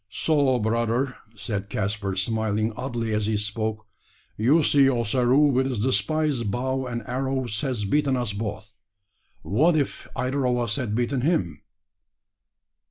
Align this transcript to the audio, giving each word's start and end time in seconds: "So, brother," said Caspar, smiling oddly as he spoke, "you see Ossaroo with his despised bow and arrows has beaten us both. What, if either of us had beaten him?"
"So, 0.09 0.57
brother," 0.57 1.15
said 1.35 1.69
Caspar, 1.69 2.15
smiling 2.15 2.71
oddly 2.71 3.13
as 3.13 3.27
he 3.27 3.37
spoke, 3.37 3.85
"you 4.35 4.63
see 4.63 4.89
Ossaroo 4.89 5.45
with 5.51 5.67
his 5.67 5.83
despised 5.83 6.49
bow 6.49 6.87
and 6.87 7.03
arrows 7.05 7.61
has 7.61 7.85
beaten 7.85 8.17
us 8.17 8.33
both. 8.33 8.73
What, 9.43 9.75
if 9.75 10.07
either 10.15 10.47
of 10.47 10.57
us 10.57 10.77
had 10.77 10.95
beaten 10.95 11.21
him?" 11.21 11.61